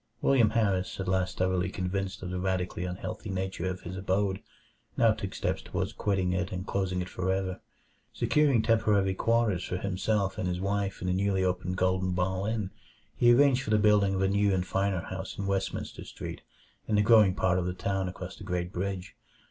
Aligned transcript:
William 0.19 0.49
Harris, 0.49 0.99
at 0.99 1.07
last 1.07 1.37
thoroughly 1.37 1.69
convinced 1.69 2.23
of 2.23 2.31
the 2.31 2.39
radically 2.39 2.85
unhealthful 2.85 3.31
nature 3.31 3.67
of 3.69 3.81
his 3.81 3.95
abode, 3.95 4.41
now 4.97 5.11
took 5.11 5.35
steps 5.35 5.61
toward 5.61 5.95
quitting 5.95 6.33
it 6.33 6.51
and 6.51 6.65
closing 6.65 7.03
it 7.03 7.07
for 7.07 7.31
ever. 7.31 7.61
Securing 8.11 8.63
temporary 8.63 9.13
quarters 9.13 9.63
for 9.63 9.77
himself 9.77 10.39
and 10.39 10.47
his 10.47 10.59
wife 10.59 10.97
at 11.03 11.07
the 11.07 11.13
newly 11.13 11.43
opened 11.43 11.77
Golden 11.77 12.13
Ball 12.13 12.47
Inn, 12.47 12.71
he 13.15 13.31
arranged 13.31 13.61
for 13.61 13.69
the 13.69 13.77
building 13.77 14.15
of 14.15 14.23
a 14.23 14.27
new 14.27 14.51
and 14.55 14.65
finer 14.65 15.01
house 15.01 15.37
in 15.37 15.45
Westminster 15.45 16.03
Street, 16.03 16.41
in 16.87 16.95
the 16.95 17.03
growing 17.03 17.35
part 17.35 17.59
of 17.59 17.67
the 17.67 17.73
town 17.75 18.09
across 18.09 18.35
the 18.35 18.43
Great 18.43 18.73
Bridge. 18.73 19.15